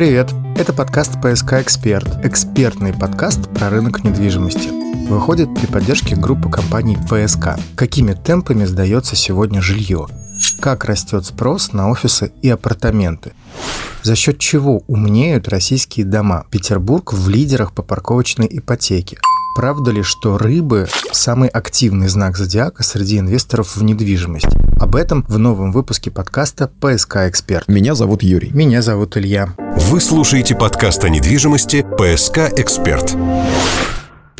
[0.00, 0.32] Привет!
[0.56, 4.70] Это подкаст «ПСК Эксперт»– экспертный подкаст про рынок недвижимости.
[5.10, 7.60] Выходит при поддержке группы компаний «ПСК».
[7.76, 10.06] Какими темпами сдается сегодня жилье?
[10.58, 13.34] Как растет спрос на офисы и апартаменты?
[14.02, 16.46] За счет чего умнеют российские дома?
[16.50, 19.18] Петербург в лидерах по парковочной ипотеке.
[19.54, 24.46] Правда ли, что рыбы– самый активный знак зодиака среди инвесторов в недвижимость?
[24.78, 27.66] Об этом в новом выпуске подкаста «ПСК Эксперт».
[27.66, 28.50] Меня зовут Юрий.
[28.52, 29.54] Меня зовут Илья.
[29.76, 33.16] Вы слушаете подкаст о недвижимости «ПСК Эксперт».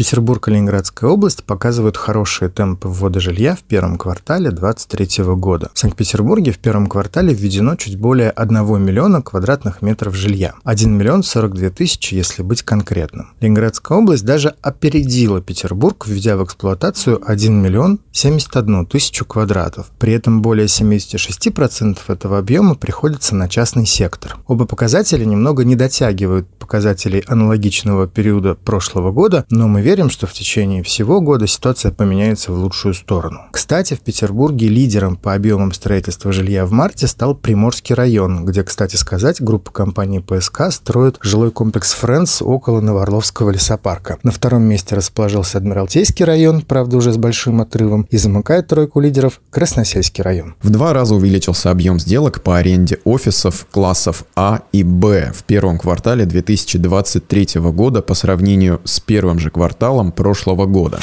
[0.00, 5.70] Петербург и Ленинградская область показывают хорошие темпы ввода жилья в первом квартале 2023 года.
[5.74, 10.54] В Санкт-Петербурге в первом квартале введено чуть более 1 миллиона квадратных метров жилья.
[10.64, 13.34] 1 миллион 42 тысячи, если быть конкретным.
[13.40, 19.90] Ленинградская область даже опередила Петербург, введя в эксплуатацию 1 миллион 71 тысячу квадратов.
[19.98, 24.38] При этом более 76% этого объема приходится на частный сектор.
[24.46, 30.32] Оба показателя немного не дотягивают показателей аналогичного периода прошлого года, но мы верим, что в
[30.32, 33.40] течение всего года ситуация поменяется в лучшую сторону.
[33.50, 38.94] Кстати, в Петербурге лидером по объемам строительства жилья в марте стал Приморский район, где, кстати
[38.94, 44.18] сказать, группа компании ПСК строит жилой комплекс «Френдс» около Новоорловского лесопарка.
[44.22, 49.40] На втором месте расположился Адмиралтейский район, правда уже с большим отрывом, и замыкает тройку лидеров
[49.50, 50.54] Красносельский район.
[50.62, 55.80] В два раза увеличился объем сделок по аренде офисов классов А и Б в первом
[55.80, 61.00] квартале 2023 года по сравнению с первым же кварталом кварталом прошлого года.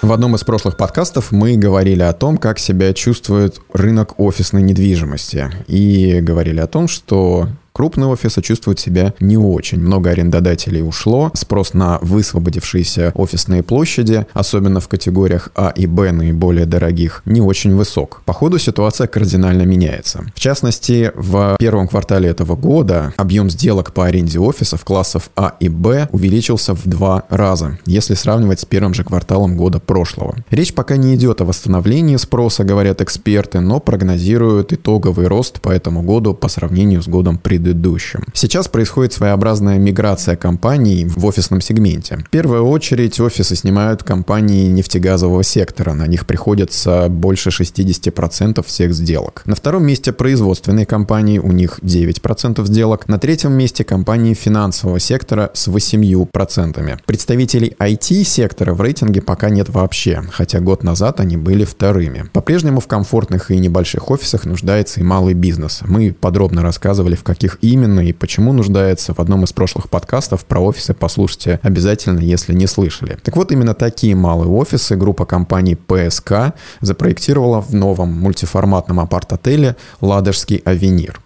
[0.00, 5.50] В одном из прошлых подкастов мы говорили о том, как себя чувствует рынок офисной недвижимости.
[5.66, 9.78] И говорили о том, что Крупные офисы чувствуют себя не очень.
[9.78, 11.30] Много арендодателей ушло.
[11.34, 17.74] Спрос на высвободившиеся офисные площади, особенно в категориях А и Б наиболее дорогих, не очень
[17.74, 18.22] высок.
[18.26, 20.24] По ходу ситуация кардинально меняется.
[20.34, 25.68] В частности, в первом квартале этого года объем сделок по аренде офисов классов А и
[25.68, 30.36] Б увеличился в два раза, если сравнивать с первым же кварталом года прошлого.
[30.50, 36.02] Речь пока не идет о восстановлении спроса, говорят эксперты, но прогнозируют итоговый рост по этому
[36.02, 38.24] году по сравнению с годом предыдущим.
[38.34, 42.18] Сейчас происходит своеобразная миграция компаний в офисном сегменте.
[42.26, 45.92] В первую очередь офисы снимают компании нефтегазового сектора.
[45.92, 49.42] На них приходится больше 60% всех сделок.
[49.44, 53.08] На втором месте производственные компании, у них 9% сделок.
[53.08, 57.00] На третьем месте компании финансового сектора с 8%.
[57.06, 62.26] Представителей IT-сектора в рейтинге пока нет вообще, хотя год назад они были вторыми.
[62.32, 65.80] По-прежнему в комфортных и небольших офисах нуждается и малый бизнес.
[65.82, 70.44] Мы подробно рассказывали, в каких каких именно и почему нуждается в одном из прошлых подкастов
[70.44, 73.18] про офисы послушайте обязательно, если не слышали.
[73.22, 80.62] Так вот, именно такие малые офисы группа компаний ПСК запроектировала в новом мультиформатном апарт-отеле «Ладожский
[80.64, 81.20] Авенир».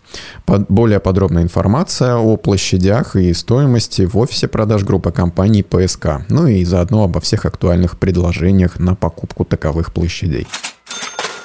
[0.45, 6.47] Под, более подробная информация о площадях и стоимости в офисе продаж группы компаний ПСК, ну
[6.47, 10.47] и заодно обо всех актуальных предложениях на покупку таковых площадей.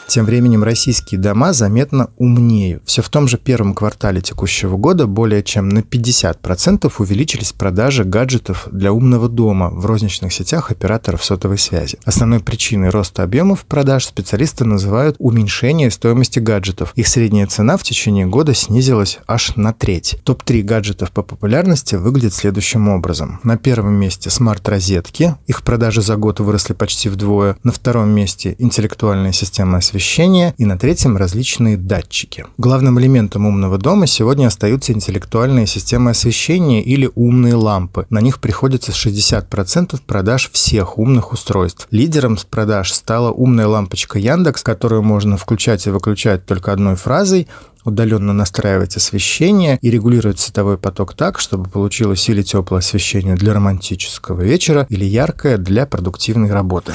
[0.09, 2.81] Тем временем российские дома заметно умнеют.
[2.87, 8.67] Все в том же первом квартале текущего года более чем на 50% увеличились продажи гаджетов
[8.71, 11.99] для умного дома в розничных сетях операторов сотовой связи.
[12.05, 16.91] Основной причиной роста объемов продаж специалисты называют уменьшение стоимости гаджетов.
[16.95, 20.17] Их средняя цена в течение года снизилась аж на треть.
[20.23, 23.39] Топ-3 гаджетов по популярности выглядит следующим образом.
[23.43, 25.35] На первом месте смарт-розетки.
[25.45, 27.57] Их продажи за год выросли почти вдвое.
[27.61, 32.45] На втором месте интеллектуальная система освещения освещения и на третьем различные датчики.
[32.57, 38.05] Главным элементом умного дома сегодня остаются интеллектуальные системы освещения или умные лампы.
[38.09, 41.87] На них приходится 60% продаж всех умных устройств.
[41.91, 47.49] Лидером с продаж стала умная лампочка Яндекс, которую можно включать и выключать только одной фразой,
[47.83, 54.41] удаленно настраивать освещение и регулировать световой поток так, чтобы получилось или теплое освещение для романтического
[54.41, 56.93] вечера, или яркое для продуктивной работы.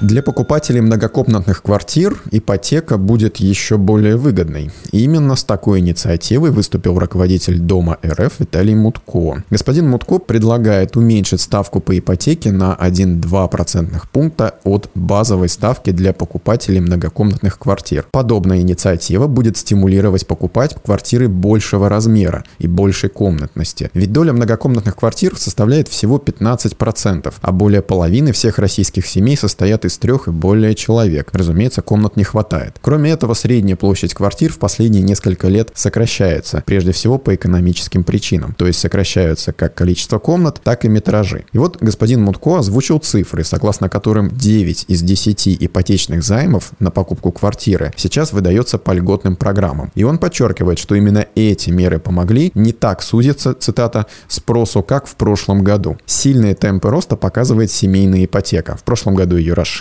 [0.00, 4.70] Для покупателей многокомнатных квартир ипотека будет еще более выгодной.
[4.92, 9.42] И именно с такой инициативой выступил руководитель Дома РФ Виталий Мутко.
[9.48, 16.12] Господин Мутко предлагает уменьшить ставку по ипотеке на 1-2 процентных пункта от базовой ставки для
[16.12, 18.06] покупателей многокомнатных квартир.
[18.10, 23.90] Подобная инициатива будет стимулировать покупать квартиры большего размера и большей комнатности.
[23.94, 29.98] Ведь доля многокомнатных квартир составляет всего 15%, а более половины всех российских семей состоят из
[29.98, 31.30] трех и более человек.
[31.32, 32.76] Разумеется, комнат не хватает.
[32.80, 38.54] Кроме этого, средняя площадь квартир в последние несколько лет сокращается, прежде всего по экономическим причинам.
[38.54, 41.44] То есть сокращаются как количество комнат, так и метражи.
[41.52, 47.32] И вот господин Мутко озвучил цифры, согласно которым 9 из 10 ипотечных займов на покупку
[47.32, 49.92] квартиры сейчас выдается по льготным программам.
[49.94, 55.16] И он подчеркивает, что именно эти меры помогли не так сузиться, цитата, спросу, как в
[55.16, 55.96] прошлом году.
[56.06, 58.76] Сильные темпы роста показывает семейная ипотека.
[58.76, 59.75] В прошлом году ее расширили.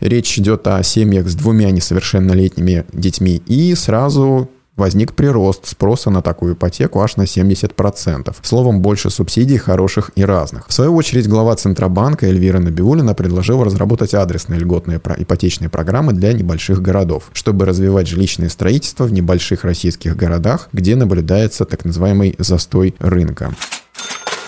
[0.00, 4.48] Речь идет о семьях с двумя несовершеннолетними детьми и сразу
[4.80, 8.34] возник прирост спроса на такую ипотеку аж на 70%.
[8.42, 10.66] Словом, больше субсидий хороших и разных.
[10.66, 16.80] В свою очередь, глава Центробанка Эльвира Набиулина предложила разработать адресные льготные ипотечные программы для небольших
[16.80, 23.54] городов, чтобы развивать жилищное строительство в небольших российских городах, где наблюдается так называемый застой рынка.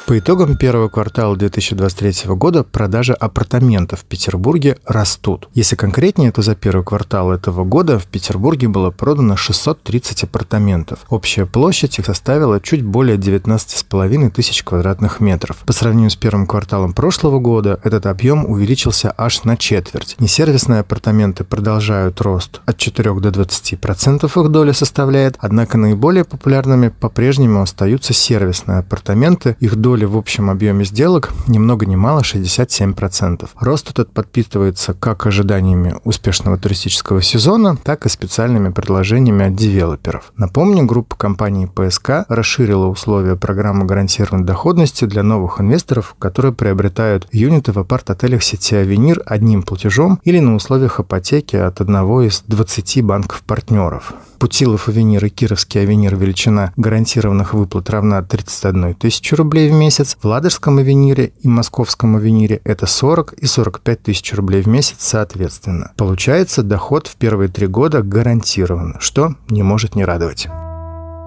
[0.06, 5.48] По итогам первого квартала 2023 года продажи апартаментов в Петербурге растут.
[5.54, 10.98] Если конкретнее, то за первый квартал этого года в Петербурге было продано 630 апартаментов.
[11.08, 15.58] Общая площадь их составила чуть более 19,5 тысяч квадратных метров.
[15.64, 20.16] По сравнению с первым кварталом прошлого года этот объем увеличился аж на четверть.
[20.18, 27.62] Несервисные апартаменты продолжают рост от 4 до 20% их доля составляет, однако наиболее популярными по-прежнему
[27.62, 33.50] остаются сервисные апартаменты, их доля доля в общем объеме сделок ни много ни мало 67%.
[33.60, 40.32] Рост этот подпитывается как ожиданиями успешного туристического сезона, так и специальными предложениями от девелоперов.
[40.38, 47.72] Напомню, группа компаний ПСК расширила условия программы гарантированной доходности для новых инвесторов, которые приобретают юниты
[47.72, 54.14] в апарт-отелях сети «Авенир» одним платежом или на условиях ипотеки от одного из 20 банков-партнеров.
[54.42, 59.81] Путилов Авенир и Кировский Авенир величина гарантированных выплат равна 31 тысячи рублей в месяц.
[60.20, 65.92] В Ладожском Авенире и Московском Авенире это 40 и 45 тысяч рублей в месяц соответственно.
[65.96, 70.48] Получается, доход в первые три года гарантирован, что не может не радовать.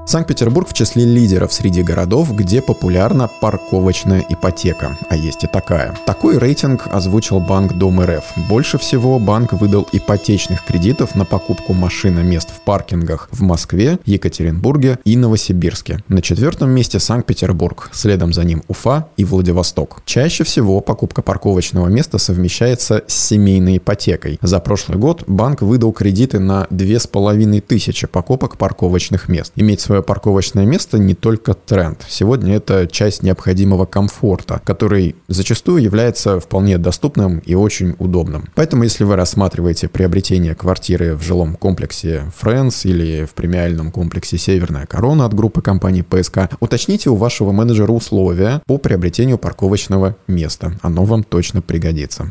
[0.07, 5.97] Санкт-Петербург в числе лидеров среди городов, где популярна парковочная ипотека, а есть и такая.
[6.05, 8.23] Такой рейтинг озвучил банк Дом РФ.
[8.47, 13.97] Больше всего банк выдал ипотечных кредитов на покупку машин и мест в паркингах в Москве,
[14.05, 16.03] Екатеринбурге и Новосибирске.
[16.07, 20.03] На четвертом месте Санкт-Петербург, следом за ним Уфа и Владивосток.
[20.05, 24.37] Чаще всего покупка парковочного места совмещается с семейной ипотекой.
[24.43, 29.51] За прошлый год банк выдал кредиты на 2500 покупок парковочных мест.
[29.55, 32.05] Иметь свое свое парковочное место не только тренд.
[32.09, 38.49] Сегодня это часть необходимого комфорта, который зачастую является вполне доступным и очень удобным.
[38.55, 44.85] Поэтому, если вы рассматриваете приобретение квартиры в жилом комплексе Friends или в премиальном комплексе Северная
[44.85, 50.73] Корона от группы компании ПСК, уточните у вашего менеджера условия по приобретению парковочного места.
[50.81, 52.27] Оно вам точно пригодится.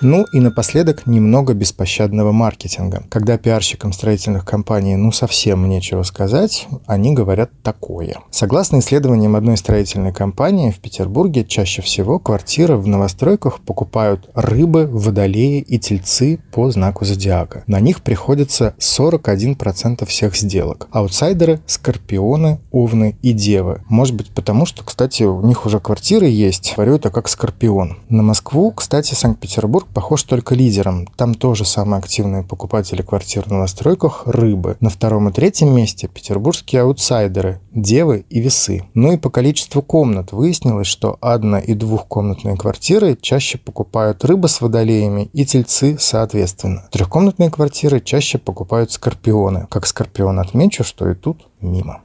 [0.00, 3.04] Ну и напоследок немного беспощадного маркетинга.
[3.08, 8.16] Когда пиарщикам строительных компаний ну совсем нечего сказать, они говорят такое.
[8.30, 15.60] Согласно исследованиям одной строительной компании в Петербурге, чаще всего квартиры в новостройках покупают рыбы, водолеи
[15.60, 17.62] и тельцы по знаку зодиака.
[17.66, 20.88] На них приходится 41% всех сделок.
[20.90, 23.82] Аутсайдеры– скорпионы, овны и девы.
[23.88, 26.74] Может быть потому, что, кстати, у них уже квартиры есть.
[26.76, 27.98] Говорю это как скорпион.
[28.08, 31.06] На Москву, кстати, Санкт-Петербург похож только лидером.
[31.16, 34.76] Там тоже самые активные покупатели квартир в новостройках– рыбы.
[34.80, 38.84] На втором и третьем месте петербургские аутсайдеры– девы и весы.
[38.94, 44.60] Ну и по количеству комнат выяснилось, что одно- и двухкомнатные квартиры чаще покупают рыбы с
[44.60, 46.88] водолеями и тельцы соответственно.
[46.90, 49.66] Трехкомнатные квартиры чаще покупают скорпионы.
[49.68, 52.03] Как скорпион отмечу, что и тут мимо.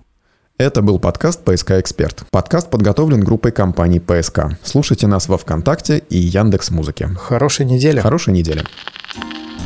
[0.60, 2.24] Это был подкаст «ПСК Эксперт».
[2.32, 4.58] Подкаст подготовлен группой компаний «ПСК».
[4.62, 7.08] Слушайте нас во Вконтакте и Яндекс Музыке.
[7.18, 8.01] Хорошей недели.
[8.01, 8.66] Хорошей недели.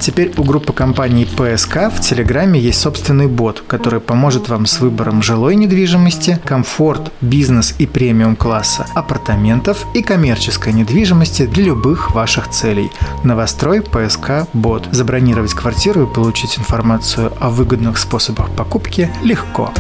[0.04, 5.24] Теперь у группы компаний ПСК в Телеграме есть собственный бот, который поможет вам с выбором
[5.24, 12.92] жилой недвижимости, комфорт, бизнес и премиум класса, апартаментов и коммерческой недвижимости для любых ваших целей.
[13.24, 14.90] Новострой ПСК Бот.
[14.92, 19.72] Забронировать квартиру и получить информацию о выгодных способах покупки легко.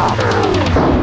[0.00, 0.99] Thank you.